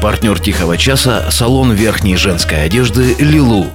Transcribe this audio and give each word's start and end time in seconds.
Партнер 0.00 0.40
«Тихого 0.40 0.78
часа»– 0.78 1.30
салон 1.30 1.72
верхней 1.72 2.16
женской 2.16 2.64
одежды 2.64 3.14
«Лилу». 3.18 3.66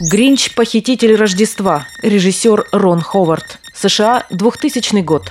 Гринч– 0.00 0.54
похититель 0.56 1.14
Рождества. 1.14 1.86
Режиссер 2.02 2.64
Рон 2.72 3.02
Ховард. 3.02 3.58
США, 3.74 4.24
2000 4.30 5.02
год. 5.02 5.30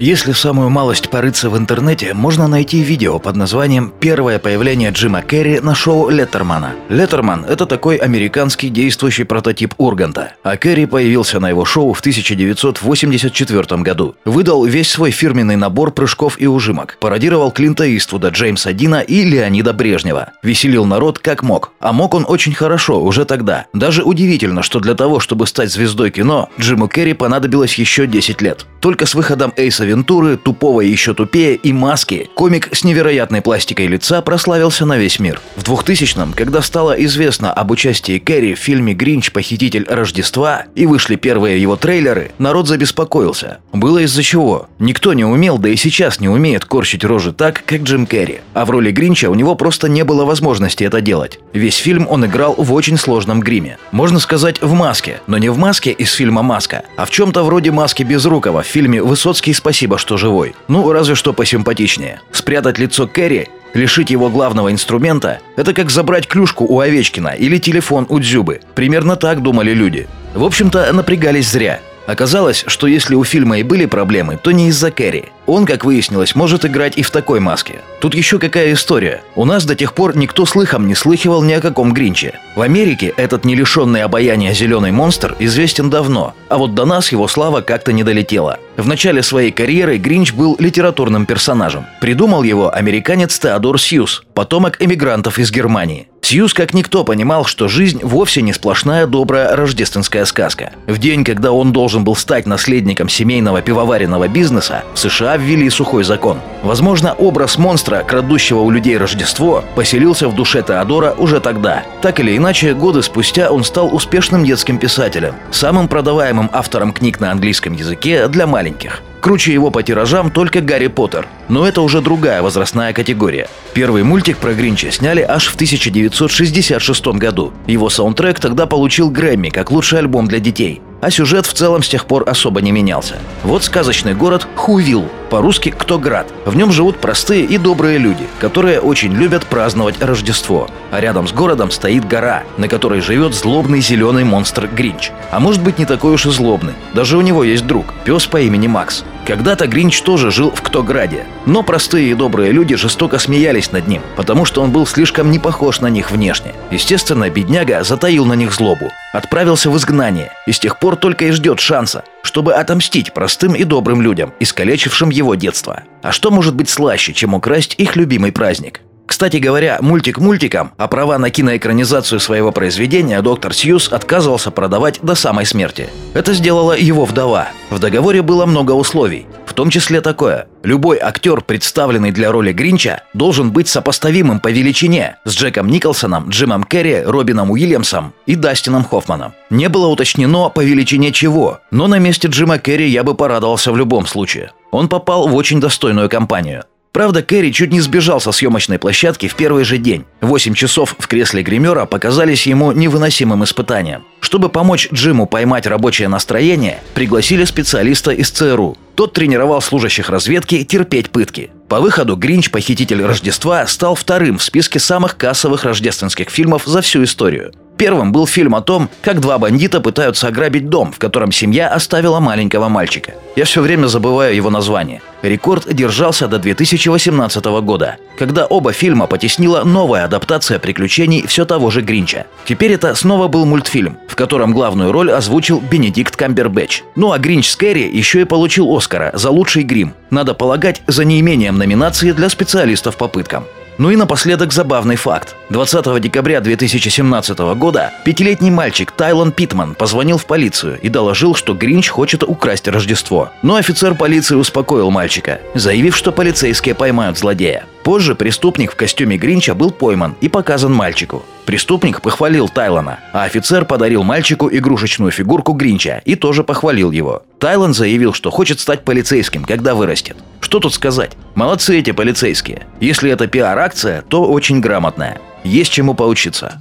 Если 0.00 0.32
самую 0.32 0.70
малость 0.70 1.08
порыться 1.08 1.48
в 1.48 1.56
интернете, 1.56 2.14
можно 2.14 2.48
найти 2.48 2.80
видео 2.80 3.20
под 3.20 3.36
названием 3.36 3.92
«Первое 4.00 4.40
появление 4.40 4.90
Джима 4.90 5.22
Керри 5.22 5.60
на 5.60 5.76
шоу 5.76 6.08
Леттермана». 6.08 6.72
Леттерман– 6.88 7.44
это 7.48 7.64
такой 7.64 7.96
американский 7.98 8.70
действующий 8.70 9.22
прототип 9.22 9.74
Урганта, 9.78 10.32
а 10.42 10.56
Керри 10.56 10.86
появился 10.86 11.38
на 11.38 11.48
его 11.48 11.64
шоу 11.64 11.92
в 11.92 12.00
1984 12.00 13.82
году. 13.82 14.16
Выдал 14.24 14.64
весь 14.64 14.90
свой 14.90 15.12
фирменный 15.12 15.54
набор 15.54 15.92
прыжков 15.92 16.40
и 16.40 16.48
ужимок, 16.48 16.96
пародировал 16.98 17.52
Клинта 17.52 17.84
Иствуда, 17.96 18.30
Джеймса 18.30 18.72
Дина 18.72 19.00
и 19.00 19.22
Леонида 19.22 19.72
Брежнева. 19.72 20.32
Веселил 20.42 20.86
народ 20.86 21.20
как 21.20 21.44
мог. 21.44 21.70
А 21.78 21.92
мог 21.92 22.14
он 22.14 22.24
очень 22.26 22.52
хорошо 22.52 23.00
уже 23.00 23.24
тогда. 23.24 23.66
Даже 23.72 24.02
удивительно, 24.02 24.64
что 24.64 24.80
для 24.80 24.94
того, 24.96 25.20
чтобы 25.20 25.46
стать 25.46 25.70
звездой 25.70 26.10
кино, 26.10 26.48
Джиму 26.58 26.88
Керри 26.88 27.12
понадобилось 27.12 27.74
еще 27.74 28.08
10 28.08 28.42
лет. 28.42 28.66
Только 28.80 29.06
с 29.06 29.14
выходом 29.14 29.52
Эйса 29.56 29.83
Вентуры, 29.84 30.36
Тупого 30.36 30.80
и 30.80 30.88
еще 30.88 31.14
тупее 31.14 31.54
и 31.54 31.72
Маски, 31.72 32.28
комик 32.34 32.74
с 32.74 32.84
невероятной 32.84 33.42
пластикой 33.42 33.86
лица 33.86 34.22
прославился 34.22 34.86
на 34.86 34.96
весь 34.96 35.18
мир. 35.18 35.40
В 35.56 35.62
2000-м, 35.62 36.32
когда 36.32 36.62
стало 36.62 36.92
известно 37.04 37.52
об 37.52 37.70
участии 37.70 38.18
Кэрри 38.18 38.54
в 38.54 38.58
фильме 38.58 38.94
«Гринч. 38.94 39.32
Похититель 39.32 39.86
Рождества» 39.88 40.64
и 40.74 40.86
вышли 40.86 41.16
первые 41.16 41.60
его 41.60 41.76
трейлеры, 41.76 42.32
народ 42.38 42.68
забеспокоился. 42.68 43.58
Было 43.72 43.98
из-за 43.98 44.22
чего. 44.22 44.68
Никто 44.78 45.12
не 45.12 45.24
умел, 45.24 45.58
да 45.58 45.68
и 45.68 45.76
сейчас 45.76 46.20
не 46.20 46.28
умеет 46.28 46.64
корчить 46.64 47.04
рожи 47.04 47.32
так, 47.32 47.62
как 47.66 47.82
Джим 47.82 48.06
Керри. 48.06 48.40
А 48.54 48.64
в 48.64 48.70
роли 48.70 48.90
Гринча 48.90 49.30
у 49.30 49.34
него 49.34 49.54
просто 49.54 49.88
не 49.88 50.04
было 50.04 50.24
возможности 50.24 50.84
это 50.84 51.00
делать. 51.00 51.38
Весь 51.52 51.76
фильм 51.76 52.06
он 52.08 52.24
играл 52.26 52.54
в 52.56 52.72
очень 52.72 52.96
сложном 52.96 53.40
гриме. 53.40 53.78
Можно 53.92 54.18
сказать, 54.18 54.62
в 54.62 54.72
маске, 54.72 55.20
но 55.26 55.38
не 55.38 55.48
в 55.48 55.58
маске 55.58 55.90
из 55.90 56.12
фильма 56.12 56.42
«Маска», 56.42 56.84
а 56.96 57.04
в 57.04 57.10
чем-то 57.10 57.42
вроде 57.42 57.70
маски 57.70 58.02
Безрукова 58.02 58.62
в 58.62 58.66
фильме 58.66 59.02
«Высоцкий. 59.02 59.52
Спасибо 59.52 59.73
спасибо, 59.74 59.98
что 59.98 60.16
живой. 60.16 60.54
Ну, 60.68 60.92
разве 60.92 61.16
что 61.16 61.32
посимпатичнее. 61.32 62.20
Спрятать 62.30 62.78
лицо 62.78 63.08
Кэрри, 63.08 63.48
лишить 63.74 64.08
его 64.08 64.30
главного 64.30 64.70
инструмента– 64.70 65.40
это 65.56 65.74
как 65.74 65.90
забрать 65.90 66.28
клюшку 66.28 66.64
у 66.64 66.78
Овечкина 66.78 67.30
или 67.30 67.58
телефон 67.58 68.06
у 68.08 68.20
Дзюбы. 68.20 68.60
Примерно 68.76 69.16
так 69.16 69.42
думали 69.42 69.72
люди. 69.72 70.06
В 70.32 70.44
общем-то, 70.44 70.92
напрягались 70.92 71.50
зря. 71.50 71.80
Оказалось, 72.06 72.62
что 72.68 72.86
если 72.86 73.16
у 73.16 73.24
фильма 73.24 73.58
и 73.58 73.64
были 73.64 73.86
проблемы, 73.86 74.38
то 74.40 74.52
не 74.52 74.68
из-за 74.68 74.92
Кэрри. 74.92 75.32
Он, 75.46 75.66
как 75.66 75.84
выяснилось, 75.84 76.34
может 76.34 76.64
играть 76.64 76.96
и 76.96 77.02
в 77.02 77.10
такой 77.10 77.40
маске. 77.40 77.80
Тут 78.00 78.14
еще 78.14 78.38
какая 78.38 78.72
история. 78.72 79.22
У 79.34 79.44
нас 79.44 79.64
до 79.64 79.74
тех 79.74 79.92
пор 79.92 80.16
никто 80.16 80.46
слыхом 80.46 80.86
не 80.86 80.94
слыхивал 80.94 81.42
ни 81.42 81.52
о 81.52 81.60
каком 81.60 81.92
Гринче. 81.92 82.38
В 82.56 82.62
Америке 82.62 83.12
этот 83.16 83.44
не 83.44 83.54
лишенный 83.54 84.02
обаяния 84.02 84.54
зеленый 84.54 84.90
монстр 84.90 85.36
известен 85.38 85.90
давно, 85.90 86.34
а 86.48 86.56
вот 86.56 86.74
до 86.74 86.86
нас 86.86 87.12
его 87.12 87.28
слава 87.28 87.60
как-то 87.60 87.92
не 87.92 88.02
долетела. 88.04 88.58
В 88.76 88.88
начале 88.88 89.22
своей 89.22 89.52
карьеры 89.52 89.98
Гринч 89.98 90.32
был 90.32 90.56
литературным 90.58 91.26
персонажем. 91.26 91.86
Придумал 92.00 92.42
его 92.42 92.74
американец 92.74 93.38
Теодор 93.38 93.78
Сьюз, 93.78 94.24
потомок 94.34 94.82
эмигрантов 94.82 95.38
из 95.38 95.52
Германии. 95.52 96.08
Сьюз 96.24 96.54
как 96.54 96.72
никто 96.72 97.04
понимал, 97.04 97.44
что 97.44 97.68
жизнь 97.68 98.00
вовсе 98.02 98.40
не 98.40 98.54
сплошная 98.54 99.06
добрая 99.06 99.54
рождественская 99.54 100.24
сказка. 100.24 100.72
В 100.86 100.96
день, 100.96 101.22
когда 101.22 101.52
он 101.52 101.70
должен 101.70 102.02
был 102.02 102.16
стать 102.16 102.46
наследником 102.46 103.10
семейного 103.10 103.60
пивоваренного 103.60 104.26
бизнеса, 104.26 104.84
в 104.94 104.98
США 104.98 105.33
ввели 105.36 105.70
сухой 105.70 106.04
закон. 106.04 106.40
Возможно, 106.62 107.12
образ 107.12 107.58
монстра, 107.58 108.02
крадущего 108.06 108.60
у 108.60 108.70
людей 108.70 108.96
Рождество, 108.96 109.64
поселился 109.74 110.28
в 110.28 110.34
душе 110.34 110.62
Теодора 110.62 111.14
уже 111.16 111.40
тогда. 111.40 111.84
Так 112.02 112.20
или 112.20 112.36
иначе, 112.36 112.74
годы 112.74 113.02
спустя 113.02 113.50
он 113.50 113.64
стал 113.64 113.94
успешным 113.94 114.44
детским 114.44 114.78
писателем, 114.78 115.34
самым 115.50 115.88
продаваемым 115.88 116.50
автором 116.52 116.92
книг 116.92 117.20
на 117.20 117.30
английском 117.30 117.72
языке 117.72 118.28
для 118.28 118.46
маленьких. 118.46 119.02
Круче 119.24 119.54
его 119.54 119.70
по 119.70 119.82
тиражам 119.82 120.30
только 120.30 120.60
Гарри 120.60 120.88
Поттер. 120.88 121.26
Но 121.48 121.66
это 121.66 121.80
уже 121.80 122.02
другая 122.02 122.42
возрастная 122.42 122.92
категория. 122.92 123.48
Первый 123.72 124.02
мультик 124.02 124.36
про 124.36 124.52
Гринча 124.52 124.90
сняли 124.90 125.22
аж 125.22 125.46
в 125.46 125.54
1966 125.54 127.06
году. 127.06 127.54
Его 127.66 127.88
саундтрек 127.88 128.38
тогда 128.38 128.66
получил 128.66 129.10
Грэмми 129.10 129.48
как 129.48 129.70
лучший 129.70 130.00
альбом 130.00 130.28
для 130.28 130.40
детей 130.40 130.82
а 131.04 131.10
сюжет 131.10 131.44
в 131.44 131.52
целом 131.52 131.82
с 131.82 131.88
тех 131.88 132.06
пор 132.06 132.26
особо 132.26 132.62
не 132.62 132.72
менялся. 132.72 133.16
Вот 133.42 133.62
сказочный 133.62 134.14
город 134.14 134.46
Хувил, 134.56 135.06
по-русски 135.28 135.68
Ктоград. 135.70 136.26
В 136.46 136.56
нем 136.56 136.72
живут 136.72 136.98
простые 136.98 137.44
и 137.44 137.58
добрые 137.58 137.98
люди, 137.98 138.26
которые 138.38 138.80
очень 138.80 139.12
любят 139.12 139.44
праздновать 139.44 140.02
Рождество. 140.02 140.66
А 140.90 141.00
рядом 141.00 141.28
с 141.28 141.32
городом 141.32 141.70
стоит 141.70 142.08
гора, 142.08 142.44
на 142.56 142.68
которой 142.68 143.02
живет 143.02 143.34
злобный 143.34 143.82
зеленый 143.82 144.24
монстр 144.24 144.66
Гринч. 144.66 145.10
А 145.30 145.40
может 145.40 145.62
быть 145.62 145.78
не 145.78 145.84
такой 145.84 146.14
уж 146.14 146.24
и 146.24 146.30
злобный. 146.30 146.72
Даже 146.94 147.18
у 147.18 147.20
него 147.20 147.44
есть 147.44 147.66
друг, 147.66 147.84
пес 148.04 148.26
по 148.26 148.40
имени 148.40 148.66
Макс. 148.66 149.04
Когда-то 149.26 149.66
Гринч 149.66 150.02
тоже 150.02 150.30
жил 150.30 150.50
в 150.50 150.60
Ктограде, 150.60 151.24
но 151.46 151.62
простые 151.62 152.10
и 152.10 152.14
добрые 152.14 152.52
люди 152.52 152.76
жестоко 152.76 153.18
смеялись 153.18 153.72
над 153.72 153.88
ним, 153.88 154.02
потому 154.16 154.44
что 154.44 154.62
он 154.62 154.70
был 154.70 154.86
слишком 154.86 155.30
не 155.30 155.38
похож 155.38 155.80
на 155.80 155.86
них 155.86 156.10
внешне. 156.10 156.54
Естественно, 156.70 157.30
бедняга 157.30 157.82
затаил 157.84 158.26
на 158.26 158.34
них 158.34 158.52
злобу, 158.52 158.90
отправился 159.14 159.70
в 159.70 159.76
изгнание 159.78 160.30
и 160.46 160.52
с 160.52 160.58
тех 160.58 160.78
пор 160.78 160.96
только 160.96 161.24
и 161.24 161.30
ждет 161.30 161.58
шанса, 161.58 162.04
чтобы 162.22 162.52
отомстить 162.52 163.14
простым 163.14 163.54
и 163.54 163.64
добрым 163.64 164.02
людям, 164.02 164.34
искалечившим 164.40 165.08
его 165.08 165.34
детство. 165.34 165.84
А 166.02 166.12
что 166.12 166.30
может 166.30 166.54
быть 166.54 166.68
слаще, 166.68 167.14
чем 167.14 167.32
украсть 167.32 167.74
их 167.78 167.96
любимый 167.96 168.30
праздник? 168.30 168.82
Кстати 169.06 169.36
говоря, 169.36 169.78
мультик 169.80 170.18
мультиком, 170.18 170.72
а 170.76 170.88
права 170.88 171.18
на 171.18 171.30
киноэкранизацию 171.30 172.20
своего 172.20 172.52
произведения 172.52 173.20
доктор 173.22 173.52
Сьюз 173.54 173.92
отказывался 173.92 174.50
продавать 174.50 174.98
до 175.02 175.14
самой 175.14 175.46
смерти. 175.46 175.88
Это 176.14 176.32
сделала 176.32 176.76
его 176.76 177.04
вдова. 177.04 177.48
В 177.70 177.78
договоре 177.78 178.22
было 178.22 178.46
много 178.46 178.72
условий, 178.72 179.26
в 179.46 179.52
том 179.52 179.70
числе 179.70 180.00
такое. 180.00 180.46
Любой 180.62 180.98
актер, 180.98 181.42
представленный 181.42 182.10
для 182.12 182.32
роли 182.32 182.52
Гринча, 182.52 183.02
должен 183.12 183.52
быть 183.52 183.68
сопоставимым 183.68 184.40
по 184.40 184.48
величине 184.48 185.16
с 185.24 185.34
Джеком 185.34 185.68
Николсоном, 185.68 186.30
Джимом 186.30 186.64
Керри, 186.64 187.02
Робином 187.02 187.50
Уильямсом 187.50 188.14
и 188.26 188.36
Дастином 188.36 188.84
Хоффманом. 188.84 189.34
Не 189.50 189.68
было 189.68 189.86
уточнено 189.86 190.48
по 190.48 190.64
величине 190.64 191.12
чего, 191.12 191.60
но 191.70 191.86
на 191.86 191.98
месте 191.98 192.28
Джима 192.28 192.58
Керри 192.58 192.88
я 192.88 193.04
бы 193.04 193.14
порадовался 193.14 193.70
в 193.70 193.76
любом 193.76 194.06
случае. 194.06 194.52
Он 194.70 194.88
попал 194.88 195.28
в 195.28 195.34
очень 195.34 195.60
достойную 195.60 196.08
компанию. 196.08 196.64
Правда, 196.94 197.24
Кэрри 197.24 197.50
чуть 197.50 197.72
не 197.72 197.80
сбежал 197.80 198.20
со 198.20 198.30
съемочной 198.30 198.78
площадки 198.78 199.26
в 199.26 199.34
первый 199.34 199.64
же 199.64 199.78
день. 199.78 200.04
Восемь 200.20 200.54
часов 200.54 200.94
в 200.96 201.08
кресле 201.08 201.42
гримера 201.42 201.86
показались 201.86 202.46
ему 202.46 202.70
невыносимым 202.70 203.42
испытанием. 203.42 204.04
Чтобы 204.20 204.48
помочь 204.48 204.88
Джиму 204.92 205.26
поймать 205.26 205.66
рабочее 205.66 206.06
настроение, 206.06 206.80
пригласили 206.94 207.44
специалиста 207.46 208.12
из 208.12 208.30
ЦРУ. 208.30 208.78
Тот 208.94 209.12
тренировал 209.12 209.60
служащих 209.60 210.08
разведки 210.08 210.62
терпеть 210.62 211.10
пытки. 211.10 211.50
По 211.68 211.80
выходу 211.80 212.14
«Гринч. 212.14 212.52
Похититель 212.52 213.04
Рождества» 213.04 213.66
стал 213.66 213.96
вторым 213.96 214.38
в 214.38 214.44
списке 214.44 214.78
самых 214.78 215.16
кассовых 215.16 215.64
рождественских 215.64 216.30
фильмов 216.30 216.62
за 216.64 216.80
всю 216.80 217.02
историю. 217.02 217.52
Первым 217.76 218.12
был 218.12 218.26
фильм 218.26 218.54
о 218.54 218.60
том, 218.60 218.88
как 219.02 219.20
два 219.20 219.38
бандита 219.38 219.80
пытаются 219.80 220.28
ограбить 220.28 220.68
дом, 220.68 220.92
в 220.92 220.98
котором 220.98 221.32
семья 221.32 221.68
оставила 221.68 222.20
маленького 222.20 222.68
мальчика. 222.68 223.14
Я 223.34 223.44
все 223.44 223.62
время 223.62 223.88
забываю 223.88 224.34
его 224.34 224.48
название. 224.48 225.02
Рекорд 225.22 225.66
держался 225.72 226.28
до 226.28 226.38
2018 226.38 227.44
года, 227.62 227.96
когда 228.18 228.46
оба 228.46 228.72
фильма 228.72 229.06
потеснила 229.06 229.64
новая 229.64 230.04
адаптация 230.04 230.58
приключений 230.58 231.26
все 231.26 231.44
того 231.44 231.70
же 231.70 231.80
Гринча. 231.80 232.26
Теперь 232.44 232.72
это 232.72 232.94
снова 232.94 233.26
был 233.26 233.44
мультфильм, 233.44 233.98
в 234.06 234.14
котором 234.14 234.52
главную 234.52 234.92
роль 234.92 235.10
озвучил 235.10 235.60
Бенедикт 235.60 236.14
Камбербэтч. 236.16 236.82
Ну 236.94 237.10
а 237.10 237.18
Гринч 237.18 237.48
с 237.48 237.56
Кэрри 237.56 237.90
еще 237.92 238.20
и 238.20 238.24
получил 238.24 238.72
Оскара 238.74 239.10
за 239.14 239.30
лучший 239.30 239.64
грим. 239.64 239.94
Надо 240.10 240.34
полагать, 240.34 240.82
за 240.86 241.04
неимением 241.04 241.58
номинации 241.58 242.12
для 242.12 242.28
специалистов 242.28 242.96
по 242.96 243.08
пыткам. 243.08 243.44
Ну 243.76 243.90
и 243.90 243.96
напоследок 243.96 244.52
забавный 244.52 244.94
факт. 244.94 245.34
20 245.50 246.00
декабря 246.00 246.40
2017 246.40 247.38
года 247.56 247.92
пятилетний 248.04 248.50
мальчик 248.50 248.92
Тайлон 248.92 249.32
Питман 249.32 249.74
позвонил 249.74 250.16
в 250.16 250.26
полицию 250.26 250.78
и 250.80 250.88
доложил, 250.88 251.34
что 251.34 251.54
Гринч 251.54 251.88
хочет 251.88 252.22
украсть 252.22 252.68
Рождество. 252.68 253.30
Но 253.42 253.56
офицер 253.56 253.94
полиции 253.96 254.36
успокоил 254.36 254.90
мальчика, 254.90 255.40
заявив, 255.54 255.96
что 255.96 256.12
полицейские 256.12 256.76
поймают 256.76 257.18
злодея. 257.18 257.64
Позже 257.82 258.14
преступник 258.14 258.72
в 258.72 258.76
костюме 258.76 259.18
Гринча 259.18 259.54
был 259.54 259.70
пойман 259.70 260.14
и 260.20 260.28
показан 260.28 260.72
мальчику. 260.72 261.22
Преступник 261.44 262.00
похвалил 262.00 262.48
Тайлона, 262.48 263.00
а 263.12 263.24
офицер 263.24 263.64
подарил 263.64 264.04
мальчику 264.04 264.48
игрушечную 264.50 265.10
фигурку 265.10 265.52
Гринча 265.52 266.00
и 266.04 266.14
тоже 266.14 266.44
похвалил 266.44 266.92
его. 266.92 267.24
Тайлон 267.38 267.74
заявил, 267.74 268.14
что 268.14 268.30
хочет 268.30 268.60
стать 268.60 268.84
полицейским, 268.84 269.44
когда 269.44 269.74
вырастет. 269.74 270.16
Что 270.54 270.60
тут 270.60 270.74
сказать? 270.74 271.16
Молодцы 271.34 271.80
эти 271.80 271.90
полицейские. 271.90 272.68
Если 272.78 273.10
это 273.10 273.26
пиар-акция, 273.26 274.02
то 274.02 274.24
очень 274.24 274.60
грамотная. 274.60 275.20
Есть 275.42 275.72
чему 275.72 275.94
поучиться. 275.94 276.60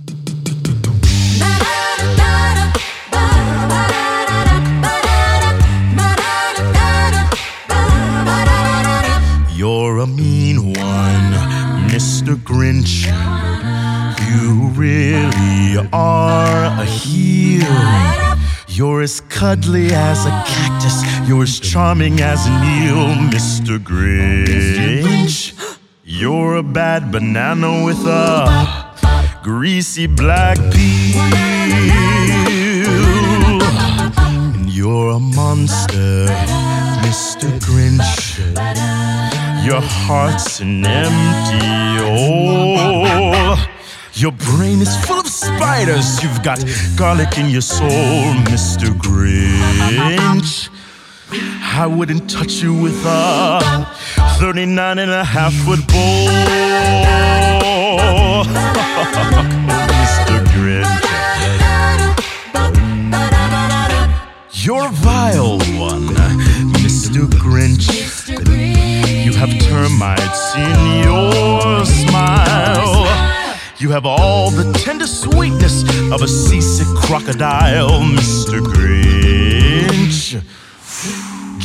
You're 9.56 10.02
a 10.02 10.08
mean 10.08 10.74
one, 10.74 11.88
Mr. 11.92 12.36
Grinch. 12.44 13.06
You 14.28 14.72
really 14.76 15.78
are 15.92 16.82
a 16.82 16.84
heel. 16.84 18.33
You're 18.76 19.04
as 19.04 19.22
cuddly 19.22 19.94
as 19.94 20.26
a 20.26 20.32
cactus. 20.48 21.04
You're 21.30 21.44
as 21.44 21.60
charming 21.60 22.22
as 22.22 22.48
an 22.48 22.54
eel, 22.82 23.06
Mr. 23.30 23.78
Grinch. 23.78 25.54
You're 26.04 26.56
a 26.56 26.64
bad 26.64 27.12
banana 27.12 27.86
with 27.86 28.04
a 28.08 28.90
greasy 29.44 30.08
black 30.08 30.58
peel. 30.58 31.22
And 34.56 34.68
you're 34.74 35.12
a 35.12 35.20
monster, 35.20 36.26
Mr. 37.06 37.52
Grinch. 37.60 38.40
Your 39.64 39.82
heart's 39.82 40.62
an 40.62 40.84
empty 40.84 42.02
hole. 42.02 43.56
Your 44.16 44.32
brain 44.32 44.82
is 44.82 44.96
full 45.06 45.23
spiders. 45.44 46.24
You've 46.24 46.42
got 46.44 46.64
garlic 46.96 47.38
in 47.38 47.50
your 47.50 47.62
soul, 47.62 47.90
Mr. 48.52 48.88
Grinch. 49.06 50.70
I 51.76 51.88
wouldn't 51.88 52.30
touch 52.30 52.62
you 52.64 52.74
with 52.74 53.04
a 53.06 53.88
39 54.40 55.00
and 55.00 55.12
a 55.12 55.24
half 55.24 55.54
foot 55.66 55.86
bowl. 55.88 56.28
Mr. 60.00 60.36
Grinch. 60.54 61.04
You're 64.66 64.90
vile 64.90 65.58
one, 65.80 66.08
Mr. 66.84 67.28
Grinch. 67.44 67.88
You 69.26 69.34
have 69.34 69.50
termites 69.60 70.56
in 70.56 71.04
your 71.04 71.86
smile. 71.86 72.83
You 73.80 73.90
have 73.90 74.06
all 74.06 74.52
the 74.52 74.72
tender 74.74 75.08
sweetness 75.08 75.84
of 76.12 76.22
a 76.22 76.28
seasick 76.28 76.88
crocodile, 76.96 78.02
Mr. 78.02 78.62
Grinch. 78.62 80.42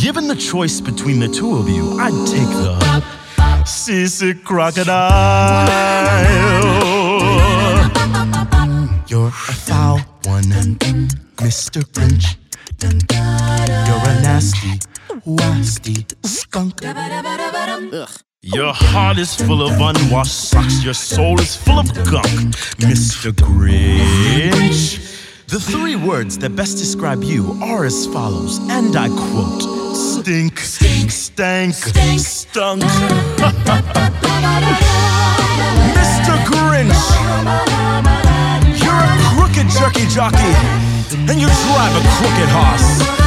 Given 0.01 0.27
the 0.27 0.35
choice 0.35 0.81
between 0.81 1.21
the 1.21 1.29
two 1.29 1.57
of 1.57 1.69
you, 1.69 1.99
I'd 2.01 2.27
take 2.27 2.49
the 2.49 3.05
seasick 3.67 4.43
crocodile. 4.43 5.69
You're 9.07 9.29
a 9.29 9.31
foul 9.31 9.99
one, 10.25 10.45
Mr. 11.37 11.83
Grinch. 11.93 12.37
You're 12.81 14.09
a 14.09 14.21
nasty, 14.23 14.79
wasty 15.27 16.05
skunk. 16.27 16.81
Your 18.43 18.73
heart 18.73 19.19
is 19.19 19.35
full 19.35 19.67
of 19.67 19.73
unwashed 19.81 20.51
socks. 20.51 20.85
Your 20.85 20.95
soul 20.95 21.41
is 21.41 21.57
full 21.57 21.81
of 21.81 21.93
gunk, 22.09 22.55
Mr. 22.79 23.33
Grinch. 23.33 24.97
The 25.49 25.59
three 25.59 25.97
words 25.97 26.39
that 26.39 26.55
best 26.55 26.79
describe 26.79 27.25
you 27.25 27.59
are 27.61 27.85
as 27.85 28.07
follows, 28.07 28.61
and 28.71 28.95
I 28.95 29.09
quote 29.09 29.63
Stink, 29.97 30.61
stink, 30.61 31.11
stank, 31.11 31.75
stunk. 31.75 32.83
Mr. 35.99 36.39
Grinch, 36.47 36.95
you're 38.79 39.03
a 39.03 39.19
crooked 39.35 39.69
jerky 39.69 40.07
jockey, 40.15 40.55
and 41.27 41.41
you 41.41 41.49
drive 41.49 41.97
a 41.97 42.03
crooked 42.15 42.49
horse. 42.55 43.19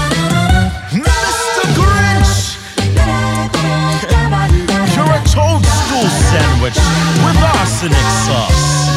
Toadstool 5.32 6.10
sandwich 6.28 6.76
with 7.24 7.38
arsenic 7.56 8.08
sauce. 8.28 8.92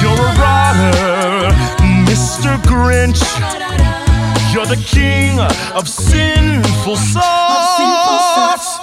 You're 0.00 0.16
a 0.16 0.32
rotter, 0.40 1.52
Mr. 2.08 2.56
Grinch. 2.64 3.22
You're 4.52 4.64
the 4.66 4.82
king 4.82 5.38
of 5.74 5.86
sinful 5.86 6.96
sauce. 6.96 8.78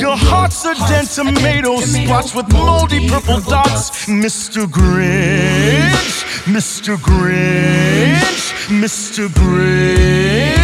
Your 0.00 0.16
heart's 0.16 0.64
a 0.64 0.74
dead 0.88 1.06
tomato 1.06 1.76
spots 1.80 2.34
with 2.34 2.50
moldy 2.52 3.06
purple 3.08 3.40
dots. 3.40 4.06
Mr. 4.06 4.66
Grinch, 4.66 6.24
Mr. 6.44 6.96
Grinch, 6.96 8.54
Mr. 8.68 9.28
Grinch. 9.28 10.55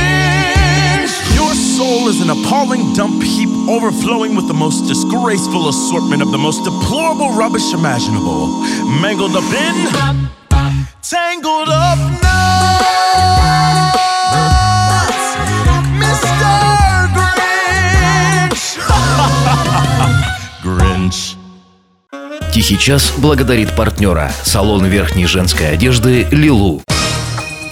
Soul 1.92 2.08
is 2.08 2.22
an 2.22 2.30
appalling 2.30 2.94
dump 2.94 3.22
heap 3.22 3.50
overflowing 3.68 4.34
with 4.34 4.48
the 4.48 4.54
most 4.54 4.88
disgraceful 4.88 5.68
assortment 5.68 6.22
of 6.22 6.30
the 6.30 6.38
most 6.38 6.64
deplorable 6.64 7.32
rubbish 7.32 7.74
imaginable. 7.74 8.46
Mangled 9.02 9.36
up 9.36 9.44
in, 9.52 9.90
tangled 11.02 11.68
up 11.68 11.98
nuts. 12.24 12.86
Mr. 16.00 16.48
Grinch. 18.32 18.78
Grinch. 20.62 21.36
Тихий 22.54 22.78
час 22.78 23.12
благодарит 23.18 23.76
партнера– 23.76 24.32
салон 24.44 24.86
верхней 24.86 25.26
женской 25.26 25.68
одежды 25.68 26.26
«Лилу». 26.30 26.82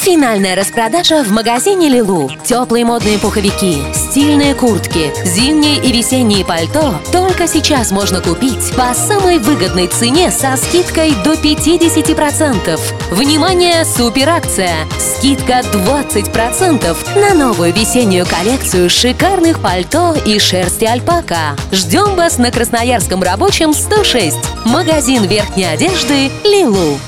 Финальная 0.01 0.57
распродажа 0.57 1.23
в 1.23 1.31
магазине 1.31 1.91
Лилу. 1.91 2.31
Теплые 2.43 2.87
модные 2.87 3.19
пуховики, 3.19 3.83
стильные 3.93 4.55
куртки, 4.55 5.13
зимние 5.27 5.77
и 5.77 5.93
весенние 5.93 6.43
пальто 6.43 6.95
только 7.13 7.47
сейчас 7.47 7.91
можно 7.91 8.23
купить 8.23 8.75
по 8.75 8.95
самой 8.95 9.39
выгодной 9.39 9.89
цене 9.89 10.31
со 10.31 10.57
скидкой 10.57 11.13
до 11.23 11.35
50%. 11.35 12.81
Внимание, 13.11 13.85
суперакция! 13.85 14.75
Скидка 14.99 15.61
20% 15.61 17.21
на 17.21 17.35
новую 17.35 17.75
весеннюю 17.75 18.25
коллекцию 18.25 18.89
шикарных 18.89 19.61
пальто 19.61 20.15
и 20.15 20.39
шерсти 20.39 20.87
альпака. 20.87 21.57
Ждем 21.73 22.17
вас 22.17 22.39
на 22.39 22.51
Красноярском 22.51 23.23
рабочем 23.23 23.75
106. 23.75 24.39
Магазин 24.65 25.25
верхней 25.25 25.67
одежды 25.67 26.31
Лилу. 26.45 26.99